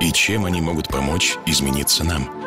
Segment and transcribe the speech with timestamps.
[0.00, 2.39] и чем они могут помочь измениться нам.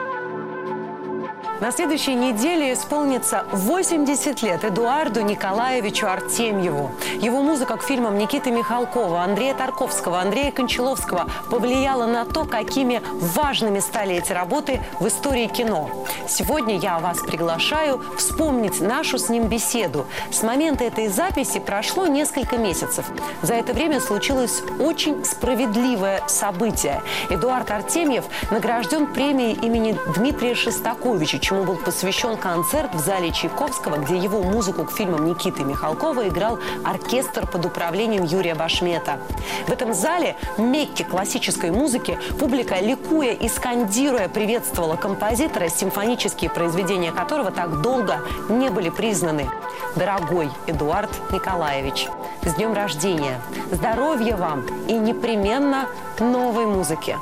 [1.63, 6.91] На следующей неделе исполнится 80 лет Эдуарду Николаевичу Артемьеву.
[7.21, 13.79] Его музыка к фильмам Никиты Михалкова, Андрея Тарковского, Андрея Кончаловского повлияла на то, какими важными
[13.79, 15.89] стали эти работы в истории кино.
[16.27, 20.05] Сегодня я вас приглашаю вспомнить нашу с ним беседу.
[20.31, 23.05] С момента этой записи прошло несколько месяцев.
[23.41, 27.01] За это время случилось очень справедливое событие.
[27.29, 34.17] Эдуард Артемьев награжден премией имени Дмитрия Шестаковича, чему был посвящен концерт в зале Чайковского, где
[34.17, 39.19] его музыку к фильмам Никиты Михалкова играл оркестр под управлением Юрия Башмета.
[39.67, 47.51] В этом зале, Мекке классической музыки, публика, ликуя и скандируя, приветствовала композитора, симфонические произведения которого
[47.51, 49.47] так долго не были признаны.
[49.95, 52.07] Дорогой Эдуард Николаевич,
[52.43, 53.39] с днем рождения!
[53.71, 55.87] Здоровья вам и непременно
[56.19, 57.15] новой музыки!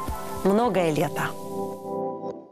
[0.46, 1.41] Многое лето!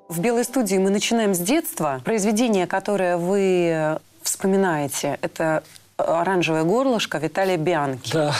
[0.10, 2.02] В «Белой студии» мы начинаем с детства.
[2.04, 5.62] Произведение, которое вы вспоминаете, это
[6.00, 8.11] оранжевое горлышко Виталия Бианки.
[8.14, 8.33] Да.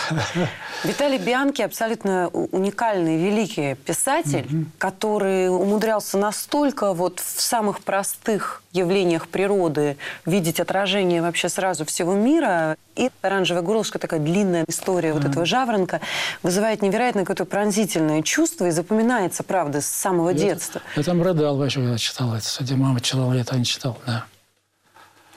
[0.84, 4.66] Виталий Бианки абсолютно уникальный, великий писатель, угу.
[4.78, 12.78] который умудрялся настолько вот в самых простых явлениях природы видеть отражение вообще сразу всего мира.
[12.96, 16.02] И оранжевое горлышко, такая длинная история вот этого жаворонка,
[16.44, 20.82] вызывает невероятное какое-то пронзительное чувство и запоминается, правда, с самого я, детства.
[20.98, 22.44] Я там рыдал вообще, когда читал это.
[22.44, 24.26] Кстати, мама читала, я это не читал, да.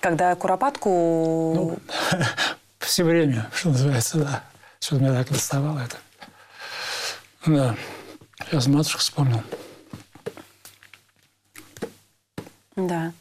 [0.02, 1.52] Когда Куропатку...
[1.54, 1.78] Ну,
[2.80, 4.42] все время, что называется, да.
[4.80, 5.96] Что-то меня так доставало это.
[7.46, 7.76] Да.
[8.44, 9.41] Сейчас матушку вспомнил.
[12.74, 13.12] Да.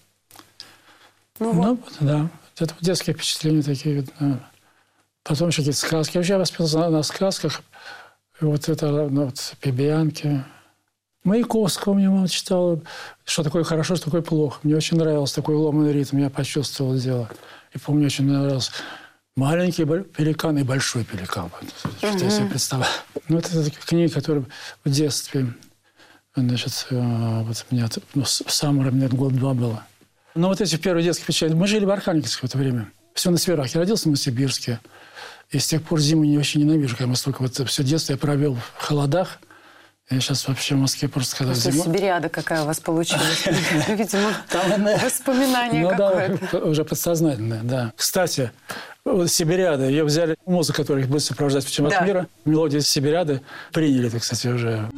[1.38, 1.98] Ну, ну вот.
[2.00, 2.28] да.
[2.58, 4.04] Это детские впечатления такие.
[4.20, 4.50] Да.
[5.22, 6.18] Потом еще какие-то сказки.
[6.18, 7.62] Вообще я воспитался на, на сказках.
[8.42, 10.44] И вот это, ну, вот, Пебианки.
[11.24, 12.82] Маяковского мне мама читала,
[13.26, 14.60] что такое хорошо, что такое плохо.
[14.64, 17.30] Мне очень нравился такой ломанный ритм, я почувствовал дело.
[17.74, 18.72] И помню, очень нравился
[19.36, 21.52] маленький пеликан и большой пеликан.
[21.98, 22.24] Что угу.
[22.24, 22.92] я себе представляю.
[23.28, 24.46] Ну, это, это книги, которые
[24.84, 25.54] в детстве,
[26.36, 29.86] значит, э, вот у меня, ну, самое, мне год-два было.
[30.34, 31.56] Но вот эти первые детские впечатления.
[31.56, 32.92] Мы жили в Архангельске в это время.
[33.14, 33.68] Все на сферах.
[33.76, 34.80] Я родился в Новосибирске.
[35.52, 38.18] И с тех пор зиму не очень ненавижу, когда мы столько вот все детство я
[38.18, 39.38] провел в холодах–
[40.12, 41.86] я сейчас вообще в Москве просто когда Просто зима...
[41.86, 43.46] Сибириада какая у вас получилась.
[43.88, 44.32] Видимо,
[45.04, 46.66] воспоминание ну какое-то.
[46.66, 47.94] уже подсознательное, да.
[47.96, 48.52] Кстати,
[49.28, 54.20] Сибириада, ее взяли, музыку, которая их будет сопровождать в чемпионат мира, мелодию Сибириады приняли, это,
[54.20, 54.90] кстати, уже...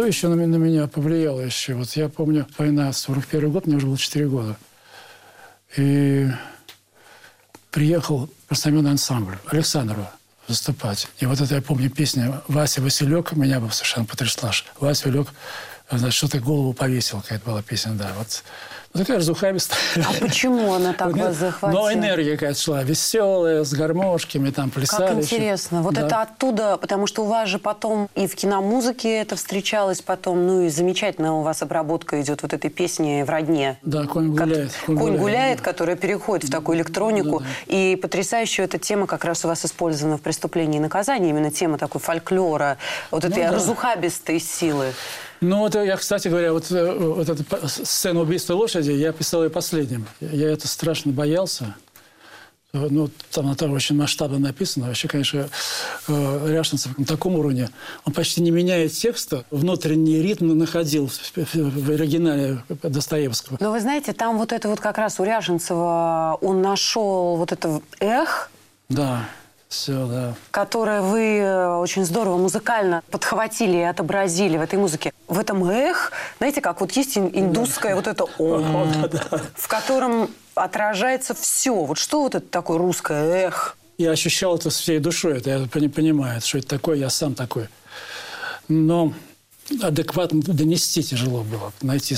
[0.00, 1.74] Что еще на, на меня повлияло еще?
[1.74, 4.56] Вот я помню, война, 41 год, мне уже было 4 года.
[5.76, 6.26] И
[7.70, 10.10] приехал простонародный ансамбль Александрова
[10.48, 11.06] выступать.
[11.18, 14.52] И вот это я помню песня «Вася Василек» меня бы совершенно потрясла.
[14.78, 15.28] Вася Василек,
[16.08, 18.10] что-то голову повесил, какая-то была песня, да.
[18.16, 18.42] Вот
[18.92, 19.78] ну, такая разухабистая.
[19.96, 21.80] А почему она так вас захватила?
[21.80, 25.06] Но энергия какая-то шла, веселая, с гармошками, там плясали.
[25.06, 25.76] Как интересно.
[25.76, 25.84] Еще.
[25.84, 26.06] Вот да.
[26.06, 30.62] это оттуда, потому что у вас же потом и в киномузыке это встречалось потом, ну
[30.62, 33.78] и замечательно у вас обработка идет вот этой песни в родне.
[33.82, 34.72] Да, «Конь гуляет».
[34.84, 35.64] «Конь, конь гуляет», да.
[35.64, 37.38] которая переходит в такую электронику.
[37.38, 37.74] Да, да.
[37.74, 41.78] И потрясающая эта тема как раз у вас использована в «Преступлении и наказании», именно тема
[41.78, 42.76] такой фольклора,
[43.12, 43.54] вот этой ну, да.
[43.54, 44.94] разухабистой силы.
[45.40, 49.50] Ну, вот я, кстати говоря, вот, э, вот эту сцену убийства лошади я писал ее
[49.50, 50.06] последним.
[50.20, 51.74] Я это страшно боялся.
[52.72, 54.86] Ну, там это очень масштабно написано.
[54.86, 55.48] Вообще, конечно,
[56.06, 57.68] э, Ряшинцев на таком уровне.
[58.04, 63.56] Он почти не меняя текста, внутренний ритм находил в оригинале Достоевского.
[63.60, 67.80] Но вы знаете, там вот это вот как раз у Ряшинцева он нашел вот это
[67.98, 68.50] эх,
[68.88, 69.24] Да,
[69.70, 70.34] все, да.
[70.50, 75.12] Которое вы э, очень здорово музыкально подхватили и отобразили в этой музыке.
[75.28, 79.08] В этом эх, знаете, как вот есть индусское вот это ом,
[79.54, 81.72] в котором отражается все.
[81.72, 83.76] Вот что вот это такое русское эх?
[83.96, 87.68] Я ощущал это всей душой, это я не понимаю, что это такое, я сам такой.
[88.66, 89.14] Но
[89.80, 92.16] адекватно донести тяжело было, найти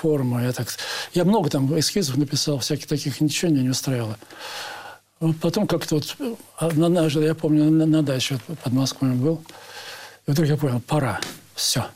[0.00, 0.40] форму.
[0.40, 0.66] Я, так...
[1.14, 4.18] я много там эскизов написал, всяких таких, ничего меня не устраивало.
[5.40, 6.16] Потом как-то вот,
[6.56, 9.42] однажды, я помню, на, на даче под Москвой был,
[10.26, 11.20] и вдруг я понял, пора,
[11.54, 11.86] все.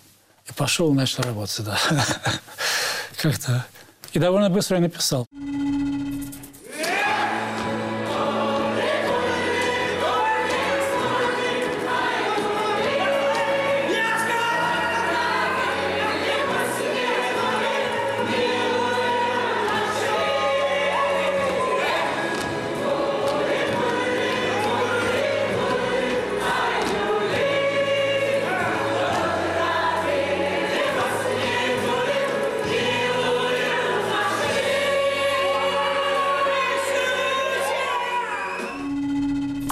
[0.48, 1.78] И пошел начал работать, да.
[3.22, 3.64] Как-то.
[4.12, 5.26] И довольно быстро я написал.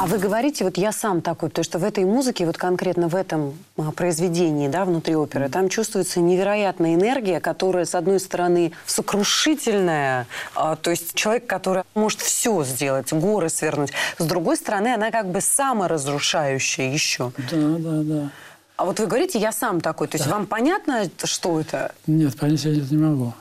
[0.01, 3.15] А вы говорите, вот я сам такой, потому что в этой музыке, вот конкретно в
[3.15, 10.27] этом а, произведении, да, внутри оперы, там чувствуется невероятная энергия, которая, с одной стороны, сокрушительная,
[10.55, 15.31] а, то есть человек, который может все сделать, горы свернуть, с другой стороны, она как
[15.31, 17.33] бы саморазрушающая еще.
[17.51, 18.31] Да, да, да.
[18.79, 20.37] А вот вы говорите, я сам такой, то есть Да.
[20.37, 21.93] вам понятно, что это?
[22.07, 23.35] Нет, понять я не могу.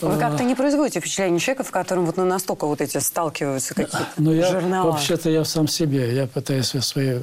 [0.00, 3.74] Вы А, как-то не производите впечатление человека, в котором вот ну, настолько вот эти сталкиваются
[3.74, 4.92] какие-то Но я жернова.
[4.92, 6.14] вообще-то я сам себе.
[6.14, 7.18] Я пытаюсь свои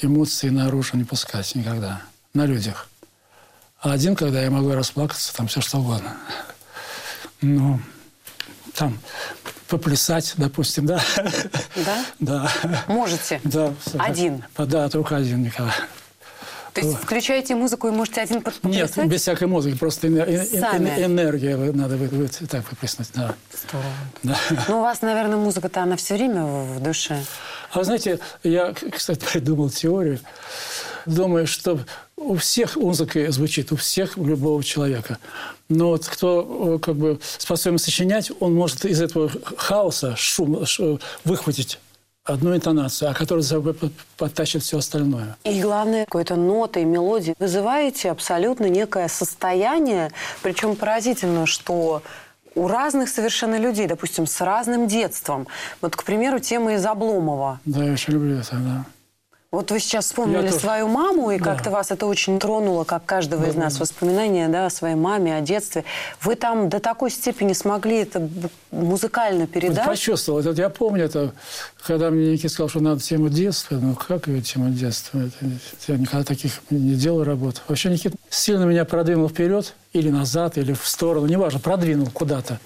[0.00, 2.02] эмоции наружу не пускать никогда.
[2.34, 2.88] На людях.
[3.80, 6.16] А один, когда я могу расплакаться, там все что угодно.
[7.40, 7.80] Ну,
[8.74, 8.98] там
[9.66, 11.00] поплясать, допустим, да?
[11.76, 12.04] Да?
[12.20, 12.50] Да.
[12.86, 13.40] Можете?
[13.42, 13.74] Да.
[13.98, 14.44] Один?
[14.56, 15.72] Да, только один, Николай.
[16.74, 21.98] То есть включаете музыку и можете один под- Нет, без всякой музыки, просто энергия надо
[22.48, 23.34] так выплеснуть, да.
[23.68, 23.90] Здорово.
[24.22, 24.38] да.
[24.68, 27.22] Ну, у вас, наверное, музыка-то, она все время в душе.
[27.72, 30.18] А вы знаете, я, кстати, придумал теорию.
[31.04, 31.80] Думаю, что
[32.16, 35.18] у всех музыка звучит, у всех, у любого человека.
[35.68, 40.98] Но вот кто э, как бы способен сочинять, он может из этого хаоса, шума, ш-
[41.24, 41.80] выхватить
[42.24, 45.36] одну интонацию, а которая за собой под- подтащит все остальное.
[45.44, 50.10] И главное, какой-то нотой, мелодией вызываете абсолютно некое состояние,
[50.42, 52.02] причем поразительно, что
[52.54, 55.48] у разных совершенно людей, допустим, с разным детством.
[55.80, 57.60] Вот, к примеру, тема из Обломова.
[57.64, 58.84] Да, я очень люблю это, да.
[59.52, 60.60] Вот вы сейчас вспомнили Я тоже.
[60.60, 61.44] свою маму, и Да.
[61.44, 65.42] как-то вас это очень тронуло, как каждого из нас, воспоминания да, о своей маме, о
[65.42, 65.84] детстве.
[66.22, 68.26] Вы там до такой степени смогли это
[68.70, 69.84] музыкально Вот передать?
[69.84, 70.38] почувствовал.
[70.40, 71.34] Это, я помню это,
[71.86, 73.74] когда мне Никита сказал, что надо тему детства.
[73.74, 75.18] Ну, как ее тему детства?
[75.18, 75.36] Это,
[75.86, 77.60] я никогда таких не делал работ.
[77.68, 82.58] Вообще Никита сильно меня продвинул вперед, или назад, или в сторону, неважно, продвинул куда-то.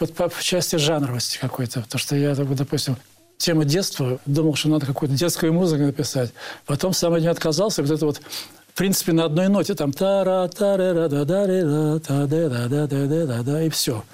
[0.00, 1.82] Вот по, по части жанровости какой-то.
[1.82, 2.96] Потому что я, допустим,
[3.38, 6.32] тему детства, думал, что надо какую-то детскую музыку написать.
[6.66, 7.82] Потом сам от нее отказался.
[7.82, 8.20] Вот это вот
[8.68, 12.26] в принципе, на одной ноте там та ра та ра да да да да та
[12.26, 14.04] да да да да да да да и все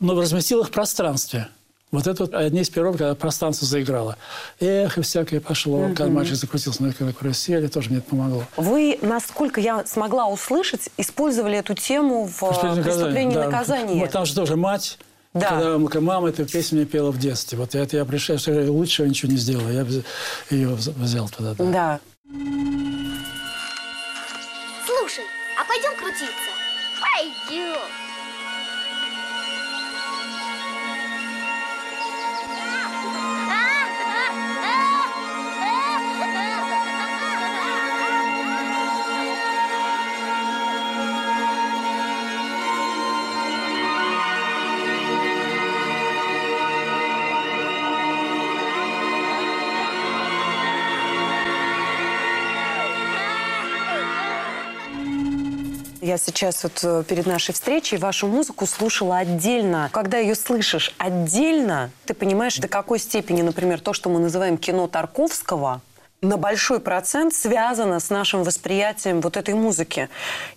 [0.00, 1.48] но разместил их в пространстве.
[1.92, 4.16] Вот это вот одни из первых, когда пространство заиграло.
[4.58, 5.86] Эх, и всякое пошло.
[5.88, 8.42] Когда мальчик закрутился на на карусели, тоже мне это помогло.
[8.56, 13.44] Вы, насколько я смогла услышать, использовали эту тему в «Преступление и «Преступлении и да.
[13.44, 14.00] наказании».
[14.00, 14.98] Вот там же тоже мать.
[15.40, 15.48] Да.
[15.88, 17.58] Когда мама эту песню мне пела в детстве.
[17.58, 19.68] Вот это я пришел, что я лучше ничего не сделал.
[19.68, 19.86] Я
[20.50, 21.54] ее вз- взял туда.
[21.58, 21.64] Да.
[21.64, 22.00] Да.
[56.36, 59.88] Сейчас вот э, перед нашей встречей вашу музыку слушала отдельно.
[59.92, 64.86] Когда ее слышишь отдельно, ты понимаешь, до какой степени, например, то, что мы называем кино
[64.86, 65.80] Тарковского,
[66.20, 70.08] на большой процент связано с нашим восприятием вот этой музыки.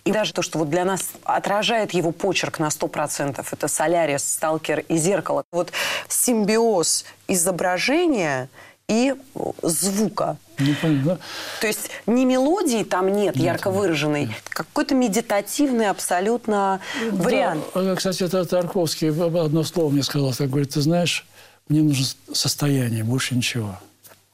[0.04, 4.80] И даже то, что вот для нас отражает его почерк на 100%, это «Солярис», «Сталкер»
[4.80, 5.44] и «Зеркало».
[5.52, 5.72] Вот
[6.08, 8.50] симбиоз изображения
[8.88, 9.16] и
[9.62, 10.38] звука.
[10.60, 11.18] Не понял?
[11.62, 16.80] То есть ни мелодии там нет, ярко выраженной, какой-то медитативный абсолютно
[17.12, 17.64] вариант.
[17.74, 20.34] Да, а, кстати, это Тарковский одно слово мне сказал.
[20.34, 21.26] Так говорит, ты знаешь,
[21.70, 23.80] Мне нужно состояние, больше ничего.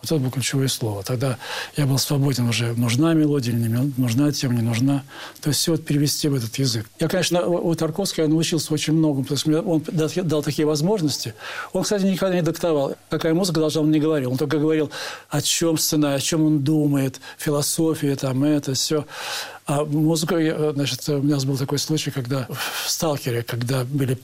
[0.02, 1.04] Вот это было ключевое слово.
[1.04, 1.38] Тогда
[1.78, 5.04] я был свободен уже, нужна мелодия или не нужна тема, не нужна.
[5.42, 6.86] То есть все вот перевести в этот язык.
[7.00, 9.84] Я, конечно, у Тарковского я научился очень многому, потому что он
[10.28, 11.34] дал, такие возможности.
[11.74, 14.32] Он, кстати, никогда не диктовал, какая музыка должна, он не говорил.
[14.32, 14.92] Он только говорил,
[15.30, 19.08] о чем сцена, о чем он думает, философия, там, это, все.
[19.66, 24.20] А музыка, значит, у меня был такой случай, когда в «Сталкере», когда были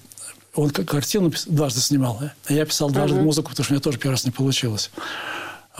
[0.53, 3.23] он картину дважды снимал, а я писал дважды uh-huh.
[3.23, 4.91] музыку, потому что у меня тоже первый раз не получилось.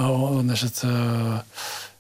[0.02, 1.40] А он, значит, э,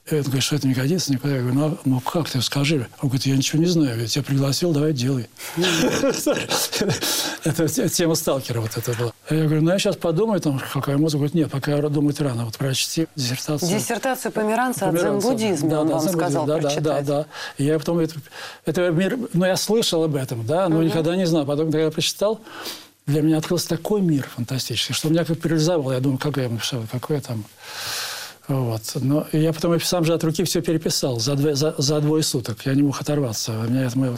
[0.09, 1.35] он говорит, что это не годится никуда.
[1.35, 2.87] Я говорю, ну, ну как ты, скажи.
[2.99, 5.29] Он говорит, я ничего не знаю, я тебя пригласил, давай делай.
[7.43, 9.11] Это тема сталкера вот это была.
[9.29, 11.17] Я говорю, ну я сейчас подумаю, там, какая музыка.
[11.17, 13.69] Говорит, нет, пока думать рано, вот прочти диссертацию.
[13.69, 16.57] Диссертацию Померанца о дзен-буддизме, он вам сказал да.
[16.59, 17.25] Да, да, да.
[17.57, 18.15] Я потом, это,
[18.65, 18.91] это
[19.33, 21.45] ну я слышал об этом, да, но никогда не знал.
[21.45, 22.41] Потом, когда я прочитал,
[23.11, 25.93] для меня открылся такой мир фантастический, что меня как парализовало.
[25.93, 27.45] Я думаю, как я написал, какой я там...
[28.47, 28.81] Вот.
[28.95, 32.65] Но я потом сам же от руки все переписал за, двое, за, за двое суток.
[32.65, 33.51] Я не мог оторваться.
[33.51, 34.17] У меня это, потому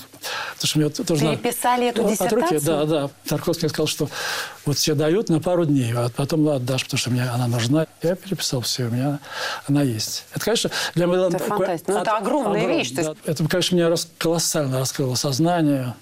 [0.63, 2.45] что мне тоже Переписали эту диссертацию?
[2.45, 3.09] От руки, да, да.
[3.27, 4.09] Тарковский сказал, что
[4.65, 7.85] вот все дают на пару дней, а потом отдашь, потому что мне она нужна.
[8.01, 9.19] Я переписал все, у меня
[9.67, 10.25] она есть.
[10.33, 11.27] Это, конечно, для меня...
[11.27, 11.91] Это фантастика.
[11.91, 12.91] Ну, это огромная огром, вещь.
[12.91, 13.13] Да.
[13.25, 15.93] Это, конечно, меня рас, колоссально раскрыло сознание.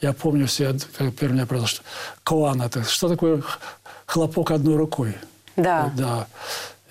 [0.00, 1.82] Я помню все, как первый меня произошло, что
[2.24, 3.42] Коан это, что такое
[4.06, 5.16] хлопок одной рукой?
[5.56, 5.92] Да.
[5.96, 6.26] Да.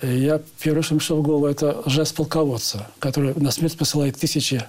[0.02, 4.66] И я первое, что пришло в голову, это жест полководца, который на смерть посылает тысячи,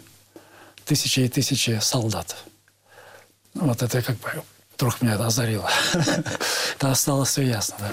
[0.85, 2.35] тысячи и тысячи солдат.
[3.53, 4.29] Вот это как бы
[4.75, 5.69] вдруг меня это озарило.
[6.75, 7.91] Это стало все ясно, да.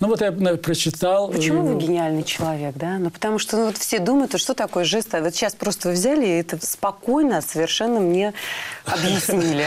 [0.00, 1.28] Ну вот я прочитал.
[1.28, 2.98] Почему вы гениальный человек, да?
[2.98, 5.14] Ну потому что ну, вот все думают, а что такое жест.
[5.14, 8.32] А вот сейчас просто вы взяли и это спокойно совершенно мне
[8.86, 9.66] объяснили.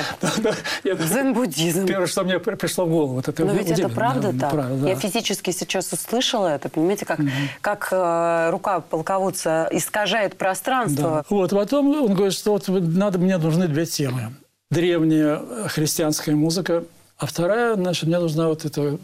[0.83, 1.85] Дзен-буддизм.
[1.85, 3.19] Первое, что мне пришло в голову.
[3.19, 4.53] Это Но ведь это правда так.
[4.87, 6.67] Я физически сейчас услышала это.
[6.67, 7.19] Понимаете, как,
[7.61, 11.23] как э, рука полководца искажает пространство.
[11.29, 14.33] Вот потом он говорит, что вот надо, мне нужны две темы.
[14.71, 16.85] Древняя христианская музыка–
[17.23, 18.99] а вторая, значит, мне нужна вот эта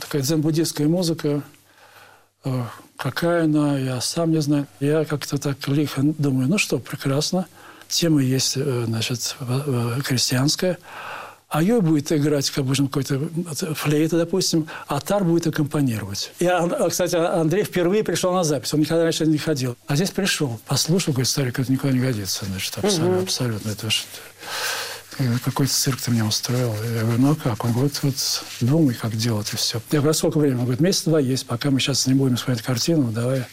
[0.00, 1.42] такая дзен-буддистская музыка.
[2.44, 2.64] Э,
[2.96, 4.66] какая она, я сам не знаю.
[4.80, 7.46] Я как-то так лихо думаю, ну что, прекрасно.
[7.86, 9.36] Тема есть, э, значит,
[10.04, 10.78] крестьянская.
[11.48, 13.20] А ее будет играть, как бы, какой-то
[13.76, 16.32] флейта, допустим, а тар будет аккомпанировать.
[16.40, 16.50] И,
[16.90, 18.74] кстати, Андрей впервые пришел на запись.
[18.74, 19.76] Он никогда раньше не ходил.
[19.86, 20.58] А здесь пришел.
[20.66, 22.46] Послушал, говорит, старик, это никуда не годится.
[22.46, 23.14] Значит, абсолютно.
[23.14, 23.22] Угу.
[23.22, 23.88] абсолютно это
[25.44, 26.74] какой-то цирк ты мне устроил.
[26.94, 27.64] Я говорю, ну а как?
[27.64, 28.14] Он говорит, вот
[28.60, 29.80] думай, как делать, и все.
[29.90, 30.58] Я говорю, «А сколько времени?
[30.58, 33.44] Он говорит, месяц-два есть, пока мы сейчас не будем смотреть картину, давай.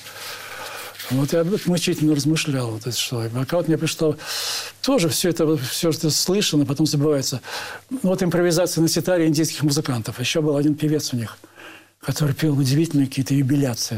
[1.11, 3.25] Вот я мучительно размышлял, вот это что.
[3.25, 4.17] И пока вот мне пришло,
[4.81, 7.41] тоже все это, все это слышно, потом забывается.
[8.01, 10.19] Вот импровизация на ситаре индийских музыкантов.
[10.19, 11.37] Еще был один певец у них,
[12.01, 13.97] который пел удивительные какие-то юбиляции.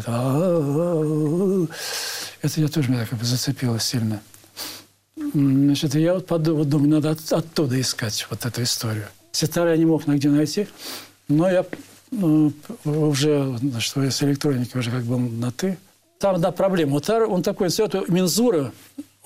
[2.41, 4.21] Это я тоже меня бы зацепило сильно.
[5.17, 9.07] Значит, я вот подумал, думаю, надо от, оттуда искать вот эту историю.
[9.31, 10.67] Ситары я не мог нигде найти,
[11.27, 11.65] но я
[12.11, 12.53] ну,
[12.85, 15.77] уже, значит, с электроникой уже как бы на «ты».
[16.19, 16.93] Там одна проблема.
[16.93, 18.71] Вот он такой, это мензура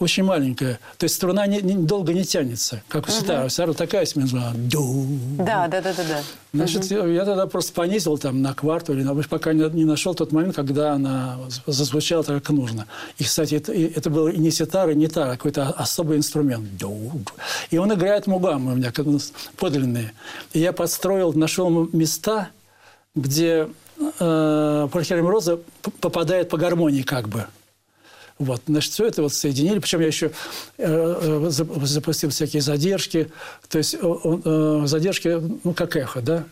[0.02, 0.80] очень маленькая.
[0.98, 3.46] То есть струна не, не, долго не тянется, как у ситара.
[3.46, 4.52] У ситара такая смензура.
[5.38, 6.22] Да, да, да, да, да.
[6.54, 7.08] Значит, угу.
[7.08, 10.56] я тогда просто понизил там на кварту, или на, пока не, не нашел тот момент,
[10.56, 12.88] когда она зазвучала так, как нужно.
[13.18, 16.68] И, кстати, это, это был и не ситар, и не тар, а какой-то особый инструмент.
[17.70, 18.92] И он играет мугамы у меня,
[19.58, 20.14] подлинные.
[20.54, 22.50] И я подстроил, нашел места,
[23.16, 23.68] где
[24.20, 25.60] э, Польхерем Роза
[26.00, 27.46] попадает по гармонии как бы.
[28.42, 29.78] Вот, значит, все это вот соединили.
[29.78, 30.32] Причем я еще
[30.80, 33.32] э, э запустил всякие задержки.
[33.70, 36.44] То есть э, э, задержки, ну, как эхо, да.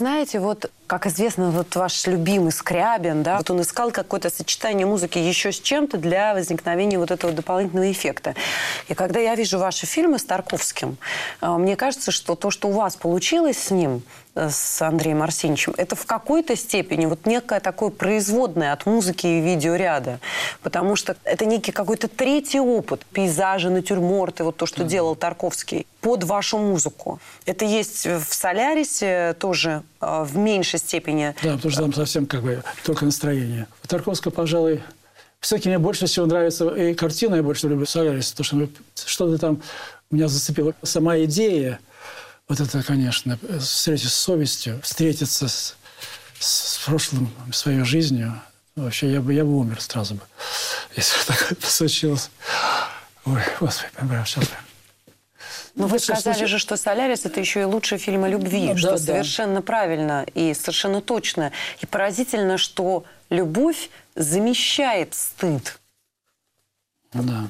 [0.00, 5.18] Знаете, вот Как известно, вот ваш любимый Скрябин, да, вот он искал какое-то сочетание музыки
[5.18, 8.34] еще с чем-то для возникновения вот этого дополнительного эффекта.
[8.88, 10.96] И когда я вижу ваши фильмы с Тарковским,
[11.42, 14.02] э, мне кажется, что то, что у вас получилось с ним,
[14.34, 19.40] э, с Андреем Арсеньевичем, это в какой-то степени вот некое такое производное от музыки и
[19.40, 20.18] видеоряда.
[20.60, 23.06] Потому что это некий какой-то третий опыт.
[23.12, 27.20] Пейзажи, натюрморты, вот то, что делал Тарковский под вашу музыку.
[27.46, 31.34] Это есть в «Солярисе» тоже в меньшей степени.
[31.42, 33.66] Да, потому что там совсем как бы только настроение.
[33.84, 34.82] У Тарковского, пожалуй,
[35.40, 39.62] все-таки мне больше всего нравится и картина, я больше люблю «Солярис», потому что что-то там
[40.10, 40.74] меня зацепило.
[40.82, 41.80] Сама идея,
[42.48, 45.76] вот это, конечно, встретиться с совестью, встретиться с,
[46.38, 48.40] с прошлым, своей жизнью.
[48.76, 50.22] Вообще, я бы, я бы умер сразу бы,
[50.96, 52.30] если бы так случилось.
[53.24, 54.69] Ой, Господи, прям сейчас прям.
[55.74, 58.86] Но вы сказали же, что «Солярис»— это еще и лучший фильм о любви, Ну, что
[58.88, 58.98] да, да.
[58.98, 61.52] совершенно правильно и совершенно точно.
[61.80, 65.78] И поразительно, что любовь замещает стыд,
[67.12, 67.48] Ну да.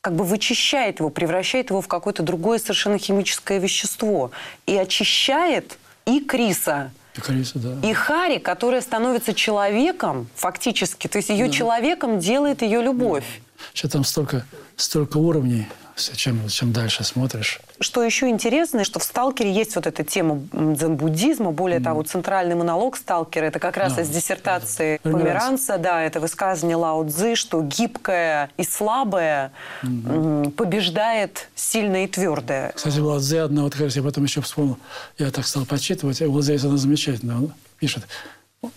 [0.00, 4.30] как бы вычищает его, превращает его в какое-то другое совершенно химическое вещество.
[4.66, 7.86] И очищает и Криса, И Криса, да.
[7.88, 11.06] и Хари, которая становится человеком фактически.
[11.06, 13.24] То есть ее человеком делает ее любовь.
[13.74, 14.44] Еще там столько,
[14.76, 17.60] столько уровней, все, чем, чем дальше смотришь.
[17.80, 21.52] Что еще интересно, что в «Сталкере» есть вот эта тема дзен-буддизма.
[21.52, 24.02] Более того, центральный монолог «Сталкера»— это как раз Да.
[24.02, 25.22] из диссертации Померанца.
[25.24, 25.78] Померанца.
[25.78, 29.52] Да, это высказывание Лао Цзы, что гибкое и слабое
[29.82, 32.72] м, побеждает сильное и твердое.
[32.74, 34.78] Кстати, в Ладзе одна, вот, кажется, я потом еще вспомнил,
[35.18, 38.04] я так стал подсчитывать, в Ладзе есть она замечательная, он пишет,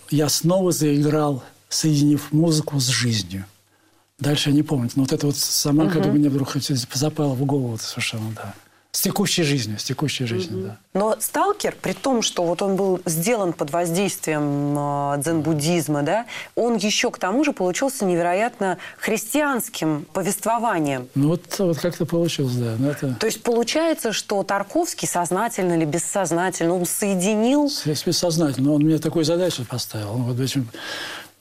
[0.10, 3.46] я снова заиграл, соединив музыку с жизнью.
[4.20, 6.54] Дальше я не помню, но вот это вот сама, как бы мне вдруг
[6.94, 8.54] запало в голову совершенно, да.
[8.96, 10.78] С текущей жизнью, с текущей жизнью, да.
[10.94, 16.78] Но «Сталкер», при том, что вот он был сделан под воздействием э, дзен-буддизма, да, он
[16.78, 21.10] еще к тому же получился невероятно христианским повествованием.
[21.14, 22.76] Ну вот, вот как-то получилось, да.
[22.80, 27.70] Ну, это То есть получается, что Тарковский сознательно или бессознательно он соединил
[28.06, 28.72] бессознательно.
[28.72, 30.12] Он мне такую задачу поставил.
[30.14, 30.70] Он вот этим,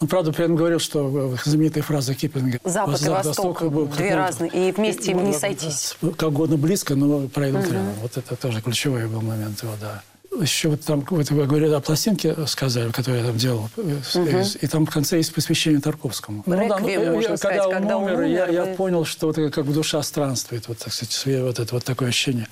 [0.00, 4.16] ну, правда, при этом говорил, что знаменитая фраза Киплинга Запад и Восток, был две как
[4.18, 5.96] разные, и вместе им не сойтись.
[6.16, 7.94] Как угодно близко, но пройдут рядом.
[8.02, 10.02] Вот это тоже ключевой был момент его, да.
[10.40, 14.66] Еще вот там, вот вы говорили о пластинке, сказали, которую я там делал, э, и
[14.66, 16.42] там в конце есть посвящение Тарковскому.
[16.44, 19.04] Реквием, я- можно я- сказать, когда, когда он он умер, я, умер, я вы- понял,
[19.04, 22.48] что вот как бы душа странствует, вот, так сказать, свое- вот это вот такое ощущение.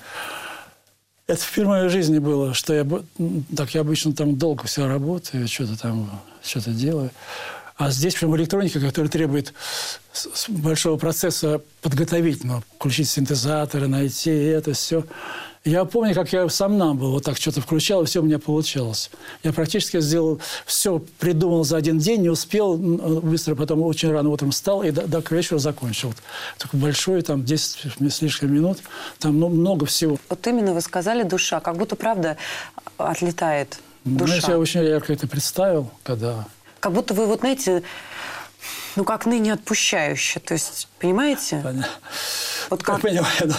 [1.27, 2.87] Это впервые в жизни было, что я,
[3.55, 6.09] так я обычно там долго все работаю, что-то там,
[6.43, 7.11] что-то делаю.
[7.77, 9.53] А здесь прям электроника, которая требует
[10.47, 12.63] большого процесса подготовительного.
[12.75, 15.03] Включить синтезаторы, найти это, все.
[15.65, 18.37] Я помню, как я сам нам был, вот так что-то включал, и все у меня
[18.37, 19.09] получалось.
[19.43, 24.29] Я практически сделал все, придумал за один день, не успел, э, быстро потом очень рано
[24.29, 26.13] утром встал и до, до к вечеру закончил.
[26.57, 28.79] Такой большой, там 10 с лишним минут,
[29.19, 30.17] там ну, много всего.
[30.27, 32.35] Вот именно вы сказали душа, как будто правда
[32.97, 34.35] отлетает Душа.
[34.35, 36.45] я себе очень ярко это представил, когда...
[36.79, 37.83] Как будто вы вот знаете,
[38.95, 41.61] ну как ныне отпущающе, то есть понимаете?
[41.63, 41.87] Понятно.
[42.69, 43.53] Вот Я как понимаю,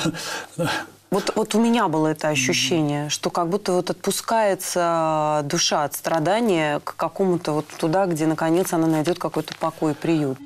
[0.56, 0.70] да.
[1.10, 6.80] Вот, вот у меня было это ощущение, что как будто вот отпускается душа от страдания
[6.80, 10.38] к какому-то вот туда, где наконец она найдет какой-то покой и приют.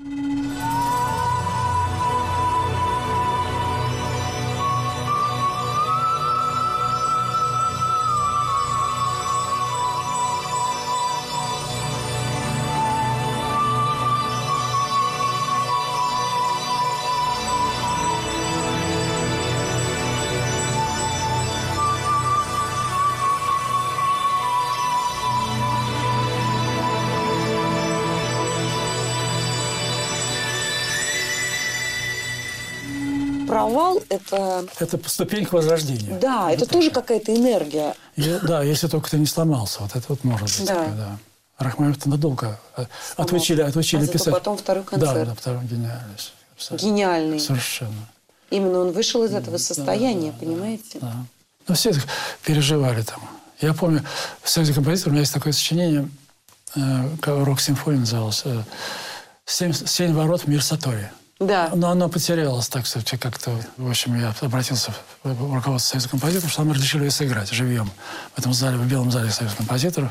[33.48, 36.18] Провал– это, Это ступень к возрождению.
[36.20, 37.94] да, это тоже какая-то энергия.
[38.16, 39.80] И- да, если только ты не сломался.
[39.82, 40.68] Вот это вот может быть.
[40.68, 40.74] Да.
[40.74, 41.18] такое, да.
[41.58, 42.84] Рахманинов-то надолго э,
[43.16, 44.32] отучили, отучили А писать.
[44.32, 45.28] потом второй Да, концерт.
[45.28, 46.32] да, второй гениальность.
[46.54, 46.86] Абсолютно.
[46.86, 47.40] Гениальный.
[47.40, 48.08] Совершенно.
[48.50, 50.98] Именно он вышел из этого состояния, понимаете?
[51.00, 51.12] Да.
[51.66, 52.00] Ну, все это
[52.44, 53.20] переживали там.
[53.60, 54.04] Я помню,
[54.42, 56.08] в Союзе композиторов у меня есть такое сочинение,
[56.76, 56.80] э,
[57.20, 58.62] как рок-симфония называлось, э,
[59.44, 61.10] «Семь, «Семь ворот в мир Сатори».
[61.40, 61.70] Да.
[61.74, 63.52] Но оно потерялось, так сказать, как-то.
[63.76, 67.90] В общем, я обратился в руководство Союза композиторов, что нам разрешили ее сыграть живьем
[68.34, 70.10] в этом зале, в белом зале Союза композиторов.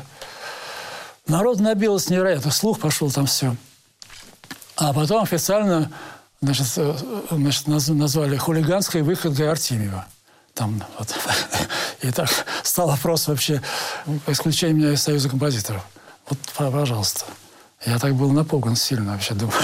[1.26, 3.54] Народ набилось невероятно, слух пошел там все.
[4.76, 5.92] А потом официально
[6.40, 6.96] значит, э,
[7.30, 10.06] значит, наз- назвали хулиганской выходкой Артемьева.
[10.54, 11.14] Там вот.
[12.02, 12.30] И так
[12.62, 13.60] стал вопрос вообще
[14.26, 15.84] исключения меня из Союза композиторов.
[16.28, 17.26] Вот, пожалуйста.
[17.86, 19.56] Я так был напуган сильно вообще, думаю.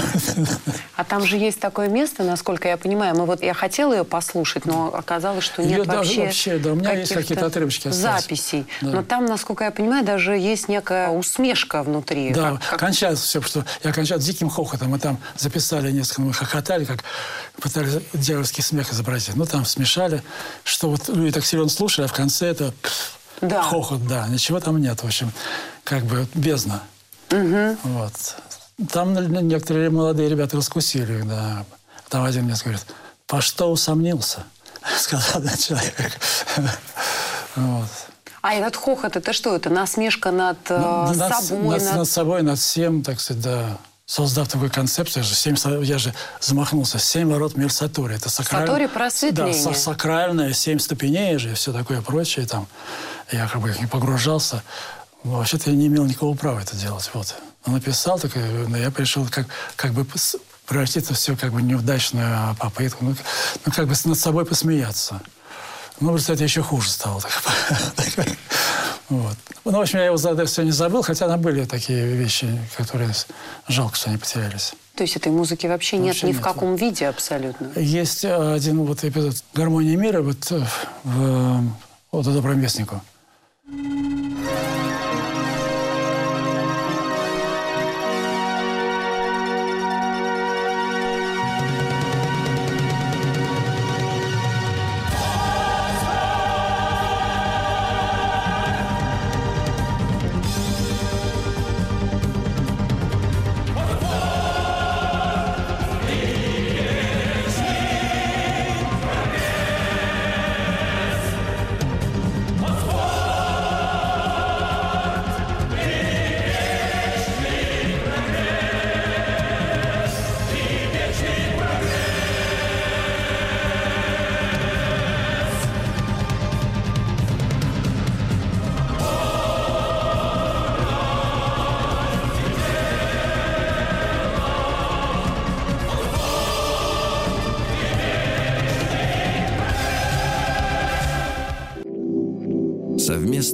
[0.95, 3.13] А там же есть такое место, насколько я понимаю.
[3.13, 6.71] Мы вот, я хотела ее послушать, но оказалось, что нет Ее вообще, даже вообще, да,
[6.71, 8.21] у меня есть какие-то отрывочки остались.
[8.23, 8.65] записей.
[8.81, 8.87] Да.
[8.91, 12.31] Но там, насколько я понимаю, даже есть некая усмешка внутри.
[12.31, 14.91] Да, Как- как- кончается все, что я кончал диким хохотом.
[14.91, 17.03] Мы там записали несколько, мы хохотали, как
[17.61, 19.35] пытались дьявольский смех изобразить.
[19.35, 20.23] Ну, там смешали,
[20.63, 22.73] что вот люди так сильно слушали, а в конце это
[23.41, 23.61] Да.
[23.61, 25.01] хохот, да, ничего там нет.
[25.01, 25.33] В общем,
[25.83, 26.81] как бы бездна.
[27.29, 28.13] Вот.
[28.91, 29.13] Там
[29.47, 31.65] некоторые молодые ребята раскусили, да.
[32.09, 32.85] Там один мне говорит,
[33.27, 34.43] по что усомнился?
[34.99, 36.11] Сказал один человек.
[37.55, 37.87] Вот.
[38.41, 39.55] А этот хохот, это что?
[39.55, 41.77] Это насмешка над, э, Ну, над, собой?
[41.79, 43.77] над- над- над собой, над всем, так сказать, да.
[44.07, 48.13] Создав такую концепцию, я же, семь, я же замахнулся, семь ворот мир Сатори.
[48.15, 49.63] Это сакраль- Сатори просветление.
[49.63, 52.45] Да, са- сакральное, семь ступеней же, и все такое прочее.
[52.45, 52.67] Там.
[53.31, 54.61] Я как бы не погружался.
[55.25, 57.09] Вообще-то я не имел никакого права это делать.
[57.13, 57.35] Вот.
[57.65, 61.57] Он написал, так, ну, я пришел как, как бы пос- превратить это все как бы
[61.57, 63.05] в неудачную попытку.
[63.05, 63.15] Ну,
[63.65, 65.21] ну, как бы над собой посмеяться.
[65.99, 67.21] Ну, в результате еще хуже стало.
[69.07, 69.35] Вот.
[69.65, 73.11] Ну, в общем, я его за все не забыл, хотя там были такие вещи, которые
[73.67, 74.73] жалко, что они потерялись.
[74.95, 76.43] То есть этой музыки вообще нет Вообще ни в нет.
[76.43, 77.71] каком виде абсолютно?
[77.79, 80.65] Есть э, один вот эпизод «Гармония мира» вот, э,
[81.03, 81.59] в э,
[82.11, 82.99] «Вот о добром вестнику».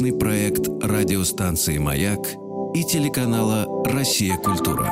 [0.01, 2.21] Совместный проект радиостанции «Маяк»
[2.73, 4.35] и телеканала «Россия.
[4.35, 4.91] Культура».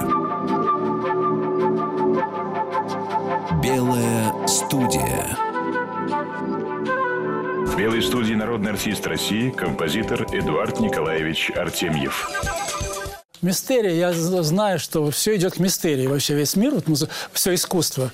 [3.64, 5.36] Белая студия.
[7.66, 12.30] В белой студии народный артист России, композитор Эдуард Николаевич Артемьев.
[13.42, 16.06] Мистерия, я знаю, что все идет к мистерии.
[16.06, 18.12] Вообще весь мир, вот, все искусство.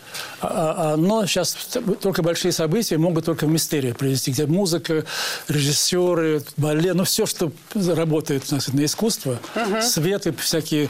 [0.49, 1.55] А- а- Оно сейчас
[2.01, 5.03] только большие события могут только в мистерию привести, где музыка,
[5.47, 9.39] режиссеры, балет, ну все, что работает сказать, на искусство,
[9.81, 10.89] светы, всякие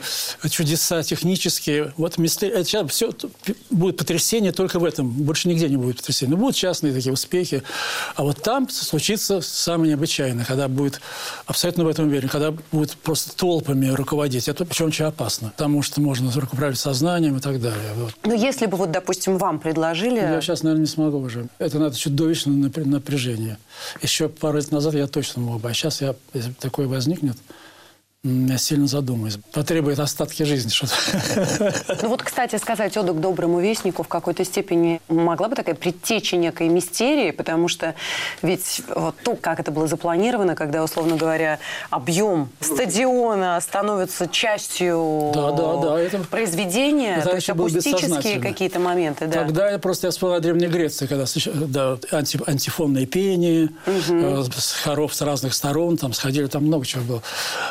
[0.50, 1.94] чудеса технические.
[1.98, 3.12] Вот мистерия, это сейчас все
[3.70, 5.10] будет потрясение только в этом.
[5.10, 6.32] Больше нигде не будет потрясения.
[6.32, 7.64] Ну, будут частные такие успехи.
[8.16, 11.02] А вот там случится самое необычайное, когда будет
[11.46, 14.48] абсолютно в этом уверен, когда будет просто толпами руководить.
[14.48, 17.94] Это причем очень опасно, потому что можно руководить сознанием и так далее.
[17.96, 18.14] Вот.
[18.24, 20.18] Ну, если бы, вот, допустим, вам предложили...
[20.20, 21.48] Я сейчас, наверное, не смогу уже.
[21.60, 23.58] Это надо чудовищное напря- напряжение.
[24.02, 25.70] Еще пару лет назад я точно мог бы.
[25.70, 27.38] А сейчас, я, если такое возникнет,
[28.58, 29.38] сильно задумаюсь.
[29.54, 30.94] Потребует остатки жизни что-то.
[32.02, 36.36] Ну вот, кстати, сказать оду к доброму вестнику в какой-то степени могла бы такая предтеча
[36.36, 37.94] некой мистерии, потому что
[38.42, 41.60] ведь вот то, как это было запланировано, когда, условно говоря,
[41.92, 49.28] объем стадиона становится частью Да, да, да, это- произведения, это то есть акустические какие-то моменты,
[49.28, 49.44] да.
[49.44, 54.72] Тогда я просто я вспомнил о Древней Греции, когда да, анти, антифонное пение, э, с
[54.74, 57.24] хоров с разных сторон, там сходили, там много чего было.